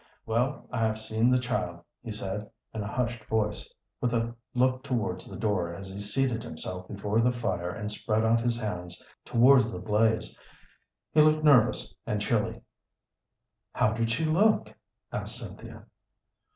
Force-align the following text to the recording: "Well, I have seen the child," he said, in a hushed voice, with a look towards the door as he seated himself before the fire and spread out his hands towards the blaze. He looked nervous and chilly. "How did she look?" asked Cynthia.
"Well, 0.25 0.67
I 0.71 0.79
have 0.79 0.99
seen 0.99 1.29
the 1.29 1.37
child," 1.37 1.81
he 2.01 2.11
said, 2.11 2.49
in 2.73 2.81
a 2.81 2.87
hushed 2.91 3.23
voice, 3.25 3.71
with 4.01 4.15
a 4.15 4.35
look 4.55 4.81
towards 4.83 5.27
the 5.27 5.37
door 5.37 5.75
as 5.75 5.89
he 5.91 5.99
seated 5.99 6.41
himself 6.43 6.87
before 6.87 7.21
the 7.21 7.31
fire 7.31 7.69
and 7.69 7.91
spread 7.91 8.25
out 8.25 8.41
his 8.41 8.59
hands 8.59 8.99
towards 9.25 9.71
the 9.71 9.79
blaze. 9.79 10.35
He 11.13 11.21
looked 11.21 11.43
nervous 11.43 11.93
and 12.07 12.19
chilly. 12.19 12.61
"How 13.73 13.93
did 13.93 14.09
she 14.09 14.25
look?" 14.25 14.73
asked 15.11 15.35
Cynthia. 15.37 15.85